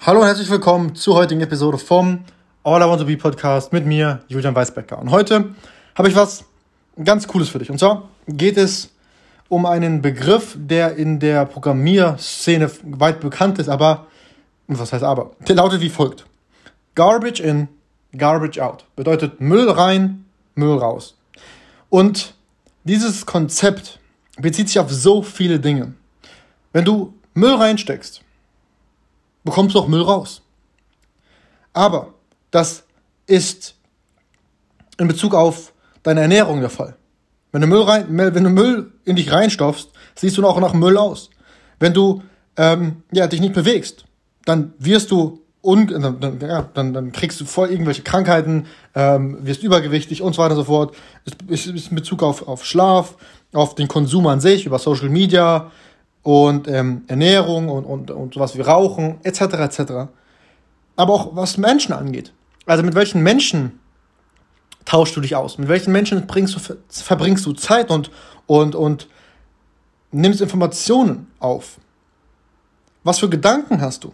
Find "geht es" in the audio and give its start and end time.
8.28-8.90